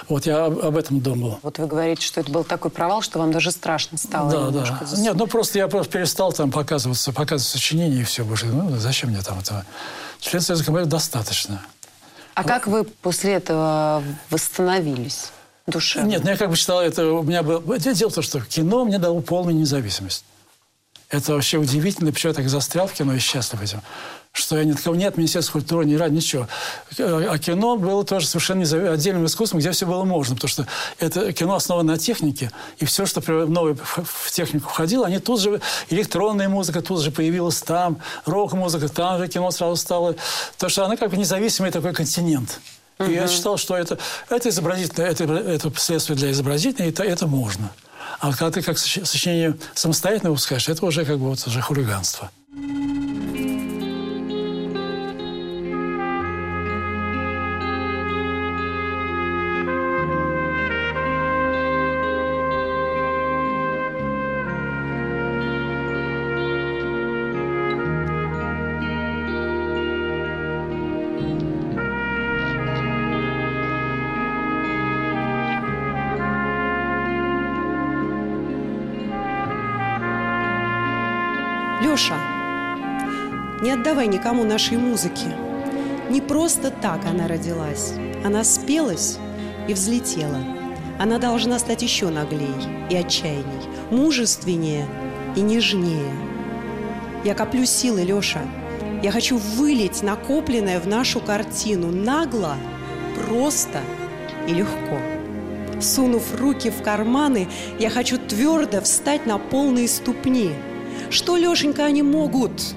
[0.08, 1.38] Вот я об, об этом думал.
[1.42, 4.86] Вот вы говорите, что это был такой провал, что вам даже страшно стало Да, да.
[4.86, 8.46] за Нет, ну просто я просто перестал там показываться, показывать сочинения и все больше.
[8.46, 9.64] Ну, зачем мне там этого?
[10.20, 11.62] Член Союза композиторов достаточно.
[12.34, 15.30] А как вы после этого восстановились
[15.66, 16.08] душевно?
[16.08, 17.78] Нет, ну я как бы считал, это у меня было...
[17.78, 20.24] Дело в том, что кино мне дало полную независимость.
[21.10, 23.82] Это вообще удивительно, почему я так застрял в кино и счастлив этим.
[24.36, 26.48] Что я от кого нет, Министерства культуры, ни ради, ничего.
[26.98, 30.34] А кино было тоже совершенно отдельным искусством, где все было можно.
[30.34, 30.66] Потому что
[30.98, 35.60] это кино основано на технике, и все, что новое в технику входило, они тут же...
[35.88, 40.16] Электронная музыка тут же появилась там, рок-музыка, там же кино сразу стало.
[40.54, 42.58] Потому что она как бы независимый такой континент.
[43.06, 47.70] И я считал, что это, это изобразительное, это, это следствие для изобразительного, это, это можно.
[48.18, 52.32] А когда ты как соч- сочинение самостоятельно выпускаешь, это уже как бы вот уже хулиганство.
[83.84, 85.26] Отдавай никому нашей музыки.
[86.08, 87.92] Не просто так она родилась.
[88.24, 89.18] Она спелась
[89.68, 90.38] и взлетела.
[90.98, 92.54] Она должна стать еще наглей
[92.88, 94.86] и отчаянней, мужественнее
[95.36, 96.14] и нежнее.
[97.24, 98.40] Я коплю силы, Леша.
[99.02, 102.56] Я хочу вылить накопленное в нашу картину нагло,
[103.14, 103.80] просто
[104.48, 104.98] и легко.
[105.82, 110.52] Сунув руки в карманы, я хочу твердо встать на полные ступни.
[111.10, 112.74] Что, Лешенька, они могут?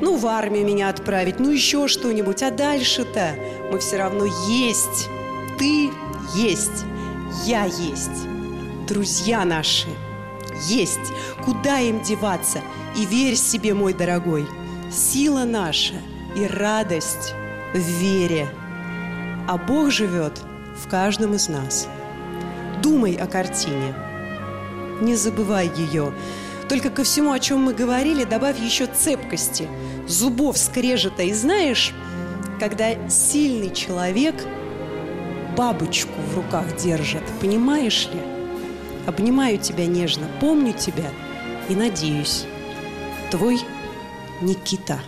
[0.00, 2.42] Ну, в армию меня отправить, ну еще что-нибудь.
[2.42, 3.34] А дальше-то
[3.72, 5.08] мы все равно есть.
[5.58, 5.90] Ты
[6.34, 6.84] есть.
[7.44, 8.26] Я есть.
[8.86, 9.88] Друзья наши
[10.68, 11.12] есть.
[11.44, 12.60] Куда им деваться?
[12.96, 14.46] И верь себе, мой дорогой,
[14.90, 15.94] сила наша
[16.34, 17.34] и радость
[17.74, 18.48] в вере.
[19.48, 20.40] А Бог живет
[20.76, 21.88] в каждом из нас.
[22.82, 23.94] Думай о картине.
[25.00, 26.12] Не забывай ее.
[26.68, 29.68] Только ко всему, о чем мы говорили, добавь еще цепкости,
[30.06, 31.22] зубов скрежета.
[31.22, 31.92] И знаешь,
[32.58, 34.34] когда сильный человек
[35.56, 38.20] бабочку в руках держит, понимаешь ли?
[39.06, 41.10] Обнимаю тебя нежно, помню тебя
[41.68, 42.44] и надеюсь.
[43.30, 43.60] Твой
[44.42, 45.00] Никита.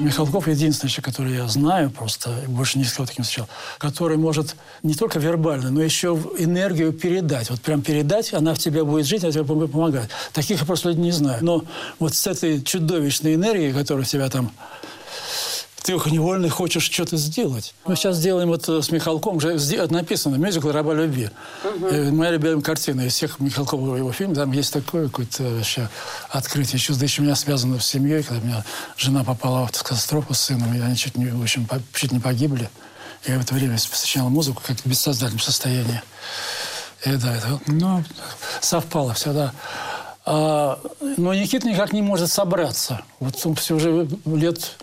[0.00, 4.54] Михалков единственный человек, который я знаю, просто больше ни с кого таким встречал, который может
[4.82, 7.50] не только вербально, но еще энергию передать.
[7.50, 10.08] Вот прям передать, она в тебя будет жить, она тебе помогать.
[10.32, 11.44] Таких я просто не знаю.
[11.44, 11.64] Но
[11.98, 14.52] вот с этой чудовищной энергией, которая в тебя там
[15.82, 17.74] ты невольно хочешь что-то сделать.
[17.86, 19.56] Мы сейчас делаем вот э, с Михалком, уже
[19.90, 21.30] написано, мюзикл «Раба любви».
[21.64, 22.12] Угу.
[22.12, 24.36] Моя любимая картина из всех Михалкова его фильмов.
[24.36, 25.88] Там есть такое какое-то вообще
[26.30, 27.04] открытие чувство.
[27.04, 28.64] Еще у меня связано с семьей, когда у меня
[28.96, 32.68] жена попала в катастрофу с сыном, и они чуть не, в общем, чуть не погибли.
[33.26, 36.02] Я в это время сочинял музыку как в бессознательном состоянии.
[37.04, 38.04] И да, это, ну,
[38.60, 39.52] совпало все, да.
[40.24, 40.78] А,
[41.16, 43.02] но Никита никак не может собраться.
[43.20, 44.76] Вот он все уже лет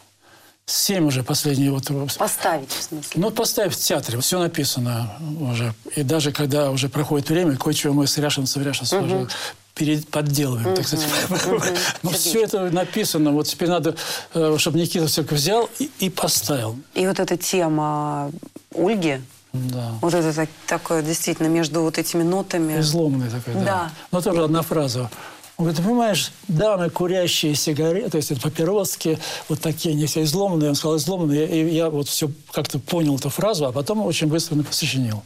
[0.68, 1.92] Семь уже последние вот...
[2.18, 3.22] Поставить, в смысле?
[3.22, 4.20] Ну, поставить в театре.
[4.20, 5.76] Все написано уже.
[5.96, 9.06] И даже когда уже проходит время, кое-чего мы с Ряшин, с Ряшин угу.
[9.06, 9.28] уже
[9.76, 10.76] перед, подделываем, угу.
[10.76, 11.08] так сказать.
[11.30, 11.62] Угу.
[12.02, 13.32] Но все это написано.
[13.32, 13.96] Вот теперь надо,
[14.34, 16.80] э, чтобы Никита все взял и, и поставил.
[16.96, 18.32] И вот эта тема
[18.76, 19.22] Ольги,
[19.54, 19.94] да.
[20.02, 22.80] Вот это так, такое действительно между вот этими нотами.
[22.80, 23.64] Изломанный такой, да.
[23.64, 23.92] да.
[24.12, 25.10] Но тоже одна фраза.
[25.58, 30.24] Он говорит, ты понимаешь, дамы, курящие сигареты, то есть это папироски, вот такие, они все
[30.24, 30.70] изломанные.
[30.70, 31.48] Он сказал, изломанные.
[31.48, 35.24] И я вот все как-то понял эту фразу, а потом очень быстро сочинил.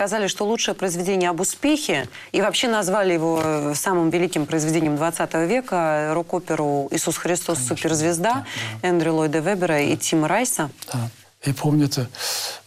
[0.00, 5.34] Сказали, что лучшее произведение об успехе, и вообще назвали его э, самым великим произведением 20
[5.46, 7.58] века, рок-оперу «Иисус Христос.
[7.58, 8.46] Конечно, суперзвезда» да,
[8.80, 8.88] да.
[8.88, 10.70] Эндрю Ллойда Вебера и Тима Райса.
[10.90, 11.10] Да,
[11.44, 12.08] и помню это.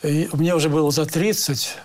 [0.04, 1.76] И мне уже было за 30,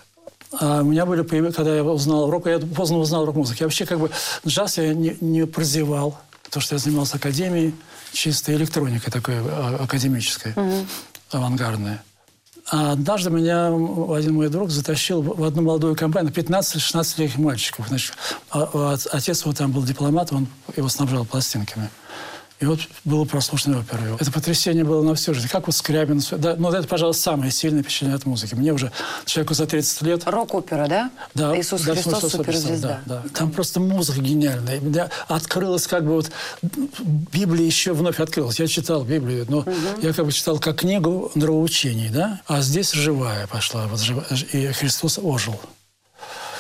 [0.61, 3.61] а у меня были, когда я узнал рок, я поздно узнал рок-музыку.
[3.61, 4.11] Я вообще как бы
[4.47, 7.75] джаз я не, не прозевал, потому что я занимался академией,
[8.13, 10.87] чистой электроникой такой а, академической, угу.
[11.31, 12.01] авангардной.
[12.71, 17.89] А однажды меня один мой друг затащил в одну молодую компанию, 15-16-летних мальчиков.
[17.89, 18.13] Значит,
[18.51, 21.89] а, а отец его там был дипломат, он его снабжал пластинками.
[22.61, 24.17] И вот было прослушанное оперой.
[24.19, 25.49] Это потрясение было на всю жизнь.
[25.49, 26.21] Как вот Скрябин.
[26.39, 28.55] Да, ну, это, пожалуй, самое сильное впечатление от музыки.
[28.55, 28.91] Мне уже,
[29.27, 30.23] человеку за 30 лет...
[30.27, 31.11] Рок-опера, да?
[31.35, 31.57] Да.
[31.57, 33.01] Иисус да, Христос, Христос суперзвезда.
[33.07, 33.29] Да, да.
[33.33, 34.81] Там просто музыка гениальная.
[34.81, 36.33] Меня открылась как бы вот...
[37.33, 38.59] Библия еще вновь открылась.
[38.59, 39.71] Я читал Библию, но угу.
[40.03, 42.41] я как бы читал как книгу нравоучений, да?
[42.49, 43.87] А здесь живая пошла.
[43.87, 44.01] Вот
[44.53, 45.61] и Христос ожил.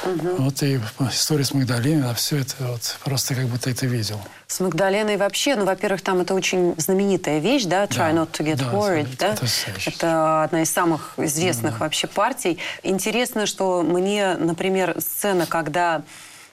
[0.09, 0.43] Угу.
[0.43, 4.21] Вот и история с Магдалиной, все это вот просто как будто это видел.
[4.47, 8.45] С Магдаленой вообще, ну, во-первых, там это очень знаменитая вещь, да, Try да, Not to
[8.45, 9.35] Get да, Worried, да?
[9.35, 9.47] Это,
[9.85, 11.79] это одна из самых известных да.
[11.81, 12.59] вообще партий.
[12.83, 16.03] Интересно, что мне, например, сцена, когда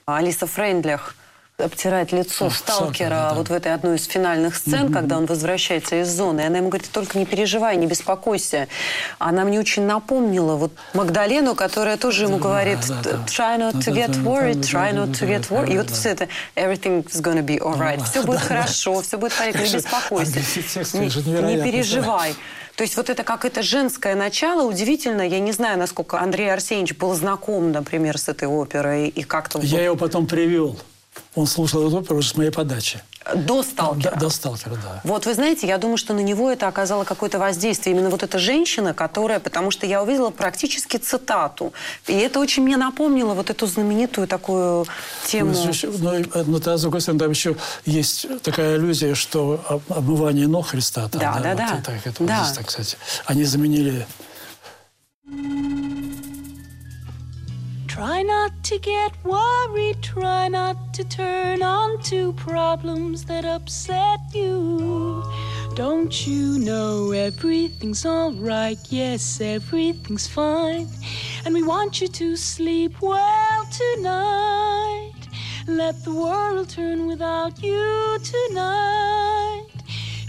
[0.04, 1.14] Алиса Фрейндлях
[1.58, 3.34] обтирает лицо А, сталкера сталкера, да.
[3.34, 6.42] вот в этой одной из финальных сцен, когда он возвращается из зоны.
[6.42, 8.68] И она ему говорит, только не переживай, не беспокойся.
[9.18, 13.10] Она мне очень напомнила вот Магдалену, которая тоже ему говорит, да, да.
[13.26, 15.26] try not to Да, get да, да, worried, да, try да, not да, to да,
[15.26, 15.70] get worried.
[15.70, 15.94] И да, вот да.
[15.94, 18.04] все это everything's gonna be alright.
[18.04, 20.40] Все будет хорошо, все будет порядке, не беспокойся.
[20.98, 22.34] Не, переживай.
[22.76, 25.22] То есть вот это как это женское начало, удивительно.
[25.22, 29.82] Я не знаю, насколько Андрей Арсеньевич был знаком, например, с этой оперой и как-то Я
[29.82, 30.78] его потом привел.
[31.36, 33.00] Он слушал эту оперу уже с моей подачи.
[33.34, 34.12] до сталкера.
[34.14, 35.00] До, до сталкера, да.
[35.04, 37.94] Вот вы знаете, я думаю, что на него это оказало какое-то воздействие.
[37.94, 41.72] Именно вот эта женщина, которая, потому что я увидела практически цитату.
[42.06, 44.86] И это очень мне напомнило вот эту знаменитую такую
[45.26, 45.52] тему.
[45.52, 49.60] Ну, еще- Но, э, но тогда, с другой стороны, там еще есть такая иллюзия, что
[49.68, 51.08] об- обмывание ног Христа.
[51.10, 51.80] Там, Да, да, вот да.
[51.84, 52.44] так, это вот Да.
[52.44, 52.96] здесь, так, кстати.
[53.26, 54.06] Они заменили
[57.96, 65.24] Try not to get worried, try not to turn on to problems that upset you.
[65.74, 68.76] Don't you know everything's alright?
[68.90, 70.88] Yes, everything's fine.
[71.46, 75.14] And we want you to sleep well tonight.
[75.66, 79.75] Let the world turn without you tonight.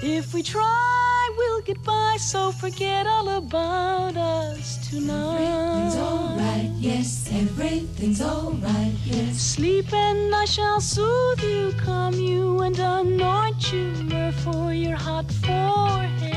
[0.03, 5.41] If we try, we'll get by, so forget all about us tonight.
[5.41, 9.38] Everything's alright, yes, everything's alright, yes.
[9.38, 15.31] Sleep and I shall soothe you, calm you, and anoint you myrrh for your hot
[15.31, 16.36] forehead.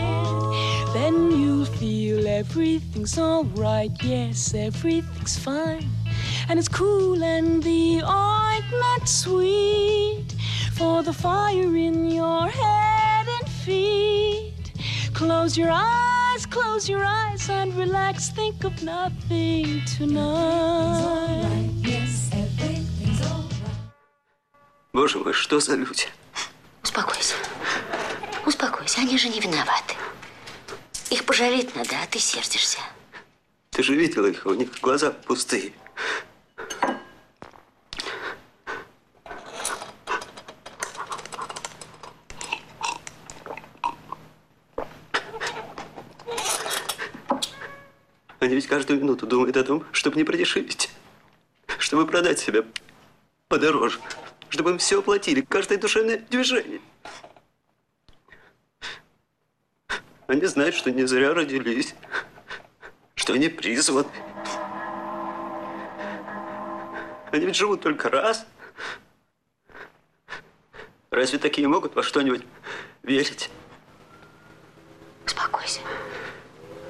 [0.95, 5.87] Then you'll feel everything's alright, yes, everything's fine.
[6.49, 10.35] And it's cool and the ointment sweet
[10.73, 13.00] for the fire in your head
[13.65, 14.73] feet.
[15.15, 21.71] Close your eyes, close your eyes and relax, think of nothing tonight.
[21.83, 23.93] Yes, everything's alright.
[24.93, 26.07] Боже мой, что за люди?
[26.83, 27.35] Успокойся.
[28.47, 29.95] Успокойся, они же не виноваты.
[31.11, 32.79] Их пожалеть надо, а ты сердишься.
[33.71, 35.73] Ты же видела их, у них глаза пустые.
[48.71, 50.91] Каждую минуту думают о том, чтобы не продешевить.
[51.79, 52.63] Чтобы продать себя
[53.49, 53.99] подороже.
[54.49, 56.81] Чтобы им все оплатили, каждое душевное движение.
[60.29, 61.97] Они знают, что не зря родились.
[63.17, 64.09] Что они призваны.
[67.33, 68.47] Они ведь живут только раз.
[71.11, 72.43] Разве такие могут во что-нибудь
[73.03, 73.51] верить?
[75.27, 75.81] Успокойся.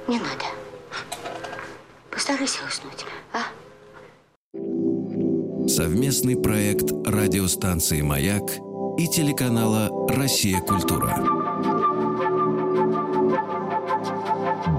[0.07, 0.60] Не надо.
[2.31, 3.39] Постарайся уснуть, а?
[5.67, 8.43] Совместный проект радиостанции «Маяк»
[8.97, 10.61] и телеканала «Россия.
[10.61, 11.13] Культура».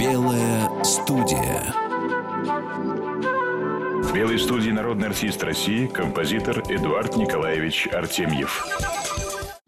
[0.01, 1.75] Белая студия.
[4.03, 8.67] В белой студии народный артист России, композитор Эдуард Николаевич Артемьев.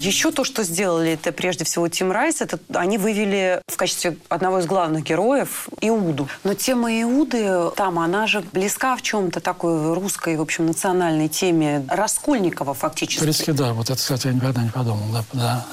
[0.04, 4.58] Еще то, что сделали, это прежде всего Тим Райс, это они вывели в качестве одного
[4.58, 6.28] из главных героев Иуду.
[6.44, 11.86] Но тема Иуды там, она же близка в чем-то такой русской, в общем, национальной теме
[11.88, 13.20] Раскольникова фактически.
[13.22, 13.72] принципе, да.
[13.72, 15.04] Вот это, кстати, я никогда не подумал.
[15.12, 15.24] Да,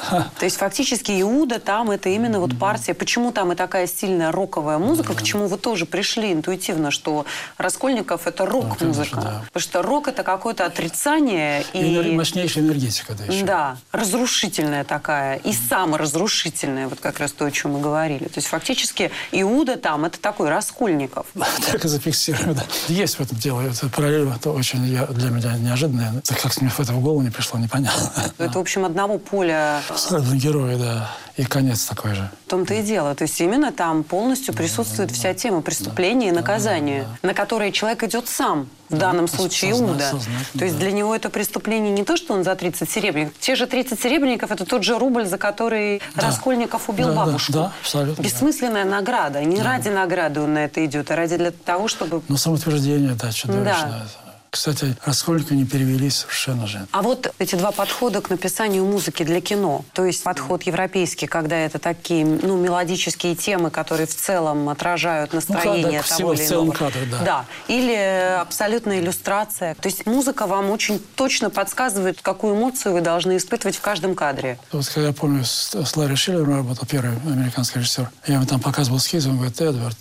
[0.09, 0.29] да.
[0.39, 2.93] То есть фактически Иуда там это именно вот партия.
[2.93, 7.25] Почему там и такая сильная роковая музыка, к чему вы тоже пришли интуитивно, что
[7.57, 9.11] Раскольников это рок-музыка.
[9.11, 9.43] конечно, да.
[9.51, 12.15] Потому что рок это какое-то отрицание И и...
[12.15, 13.45] мощнейшая энергетика, да, еще.
[13.45, 13.77] Да,
[14.21, 18.25] разрушительная такая и саморазрушительная, вот как раз то, о чем мы говорили.
[18.25, 21.25] То есть фактически Иуда там это такой Раскольников.
[21.71, 22.63] Так и зафиксирую, да.
[22.87, 23.61] Есть в этом дело.
[23.61, 26.21] Это параллель это очень для меня неожиданная.
[26.21, 28.11] Так как мне в это в голову не пришло, непонятно.
[28.37, 31.09] Это, в общем, одного поля Абсолютно герои, да.
[31.41, 32.29] И конец такой же.
[32.45, 33.15] В том-то и дело.
[33.15, 38.27] То есть именно там полностью присутствует вся тема преступления и наказания, на которые человек идет
[38.27, 40.03] сам, в данном случае созна- Иуда.
[40.11, 40.81] сознательно, То есть да.
[40.81, 43.33] для него это преступление не то, что он за 30 серебряников.
[43.39, 47.53] Те же 30 серебряников– это тот же рубль, за который Раскольников убил Да, да, бабушку.
[47.53, 48.21] да, абсолютно, да.
[48.23, 49.43] Бессмысленная награда.
[49.43, 53.31] Не ради награды он на это идет, а ради для того, чтобы Но самоутверждение, да,
[53.31, 54.05] чудовищное.
[54.51, 56.85] Кстати, Раскольника не перевелись совершенно же.
[56.91, 59.85] А вот эти два подхода к написанию музыки для кино.
[59.93, 65.99] То есть подход европейский, когда это такие ну, мелодические темы, которые в целом отражают настроение
[65.99, 66.77] да, всего того в или целом иного.
[66.77, 67.19] кадр, да.
[67.23, 67.45] да.
[67.69, 67.95] Или
[68.41, 69.73] абсолютная иллюстрация.
[69.75, 74.59] То есть музыка вам очень точно подсказывает, какую эмоцию вы должны испытывать в каждом кадре.
[74.73, 78.59] Вот когда я помню, с, с Ларри Шиллером работал, первый американский режиссер, я ему там
[78.59, 79.97] показывал эскиз, он говорит, Эдвард,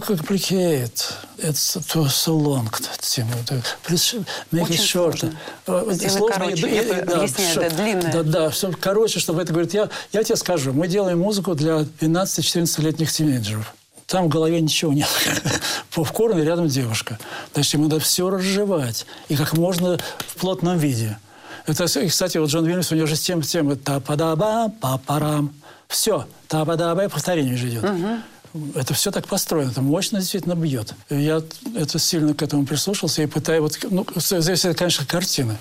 [0.00, 0.92] complicated.
[1.38, 2.70] It's too so long.
[3.00, 3.26] Тим.
[3.84, 5.24] Please make it short.
[5.92, 6.68] Сделай короче.
[6.68, 8.12] Я объясняю, да, длинное.
[8.12, 9.74] Да, да, все короче, чтобы это говорит.
[9.74, 13.74] Я, я тебе скажу, мы делаем музыку для 12-14-летних тинейджеров.
[14.06, 15.08] Там в голове ничего нет.
[15.94, 17.18] Попкорн и рядом девушка.
[17.52, 19.04] Значит, ему надо все разжевать.
[19.28, 21.18] И как можно в плотном виде.
[21.66, 25.52] Это, кстати, вот Джон Вильямс, у него же тема, тема та-па-да-ба, па-парам.
[25.88, 27.84] Все, та-па-да-ба, повторение же идет.
[27.84, 28.18] Угу.
[28.74, 30.94] Это все так построено, это мощно действительно бьет.
[31.10, 31.42] Я
[31.74, 33.60] это сильно к этому прислушался и пытаюсь...
[33.60, 35.56] Вот, ну, это, конечно, картины.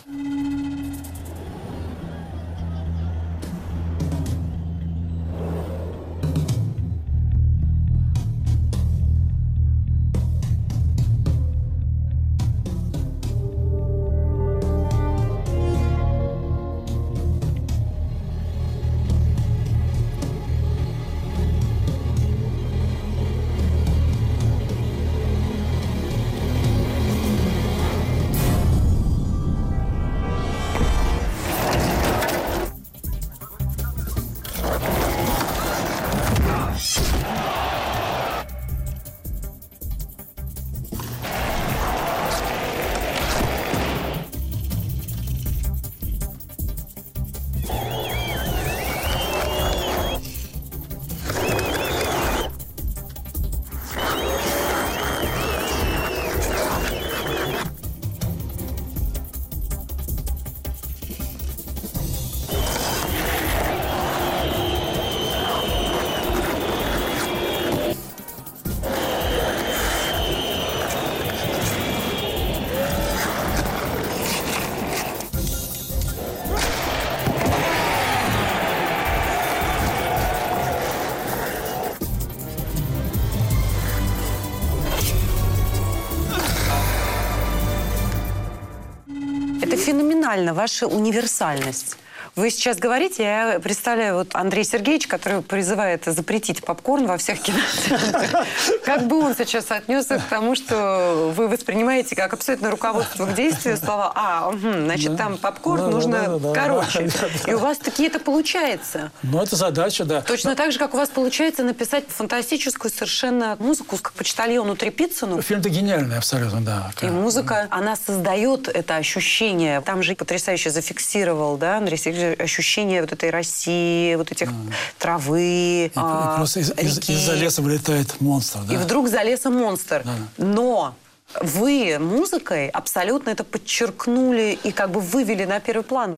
[90.35, 91.97] Феноменальна ваша универсальность.
[92.35, 98.45] Вы сейчас говорите, я представляю вот Андрей Сергеевич, который призывает запретить попкорн во всех кинотеатрах.
[98.83, 103.77] Как бы он сейчас отнесся к тому, что вы воспринимаете как абсолютно руководство к действию
[103.77, 107.09] слова «А, значит, там попкорн нужно короче».
[107.47, 109.11] И у вас таки это получается.
[109.23, 110.19] Ну, это задача, да.
[110.19, 115.41] Точно так же, как у вас получается написать фантастическую совершенно музыку к почтальону Трепицыну.
[115.41, 116.91] Фильм-то гениальный абсолютно, да.
[117.01, 119.79] И музыка, она создает это ощущение.
[119.79, 124.73] Там же потрясающе зафиксировал, да, Андрей Сергеевич, ощущение вот этой России, вот этих mm.
[124.97, 127.11] травы, и, а, просто из, реки.
[127.11, 128.59] Из, из-за леса вылетает монстр.
[128.67, 128.73] Да.
[128.73, 130.03] И вдруг за лесом монстр.
[130.03, 130.13] Да.
[130.37, 130.95] Но
[131.41, 136.15] вы музыкой абсолютно это подчеркнули и как бы вывели на первый план.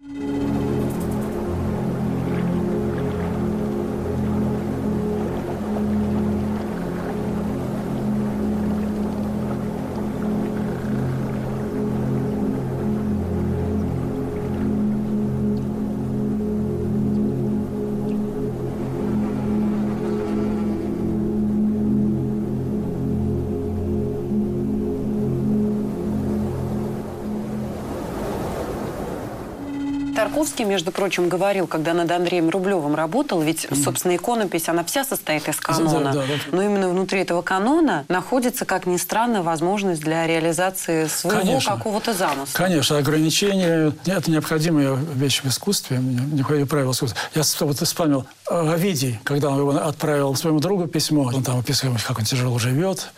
[30.17, 35.47] Тарковский, между прочим, говорил, когда над Андреем Рублевым работал, ведь, собственно, иконопись, она вся состоит
[35.47, 36.11] из канона.
[36.11, 36.33] Да, да, да.
[36.51, 42.51] Но именно внутри этого канона находится, как ни странно, возможность для реализации своего какого-то замысла.
[42.53, 47.19] Конечно, ограничения– это необходимая вещь в искусстве, необходимое правило искусства.
[47.35, 52.17] Я вот вспомнил Овидий, когда он его отправил своему другу письмо, он там описывал, как
[52.17, 53.11] он тяжело живет,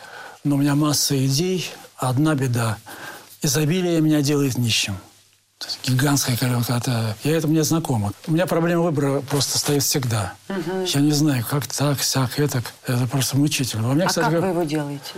[0.43, 2.77] но у меня масса идей, одна беда–
[3.41, 4.97] изобилие меня делает нищим
[5.83, 6.73] гигантская коленка.
[6.73, 8.13] Это, я это мне знакомо.
[8.27, 10.33] У меня проблема выбора просто стоит всегда.
[10.49, 10.85] Угу.
[10.87, 12.63] Я не знаю, как так, сяк, это.
[12.85, 13.89] Это просто мучительно.
[13.89, 15.11] У меня, а кстати, как вы его делаете?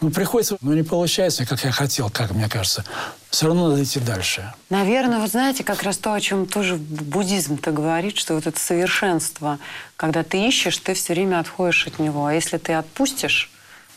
[0.00, 2.84] Ну, приходится, но не получается, как я хотел, как мне кажется.
[3.28, 4.52] Все равно надо идти дальше.
[4.70, 9.58] Наверное, вы знаете, как раз то, о чем тоже буддизм-то говорит, что вот это совершенство,
[9.96, 12.24] когда ты ищешь, ты все время отходишь от него.
[12.24, 13.50] А если ты отпустишь,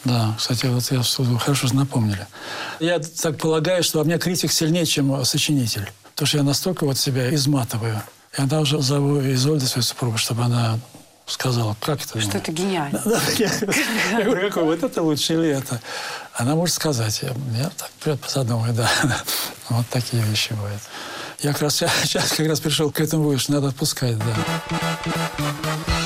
[0.04, 1.02] да, кстати, вот я
[1.40, 2.28] хорошо напомнили.
[2.80, 5.92] Я так полагаю, что во мне критик сильнее, чем сочинитель.
[6.12, 8.02] Потому что я настолько вот себя изматываю.
[8.38, 10.80] Я даже зову Изольду, свою супругу, чтобы она
[11.26, 12.20] сказала, как это?
[12.20, 13.02] Что это гениально.
[13.38, 13.52] я,
[14.12, 15.80] я говорю, какой, вот это лучше или это?
[16.34, 17.22] Она может сказать.
[17.22, 17.72] Я, я
[18.04, 18.90] так задумаю, да.
[19.70, 20.82] вот такие вещи бывают.
[21.40, 26.03] Я как раз сейчас как раз пришел к этому выводу, что надо отпускать, да.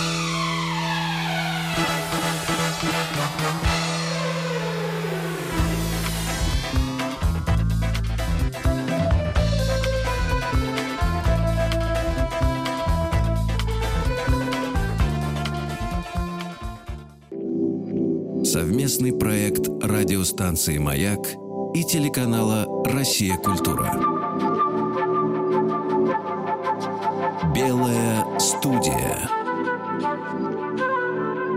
[18.57, 21.19] Совместный проект радиостанции «Маяк»
[21.75, 23.37] и телеканала «Россия.
[23.37, 23.85] Культура».
[27.53, 29.29] Белая студия.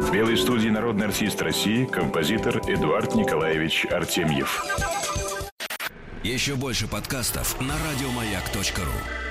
[0.03, 4.63] В белой студии народный артист России, композитор Эдуард Николаевич Артемьев.
[6.23, 9.30] Еще больше подкастов на радиомаяк.ру.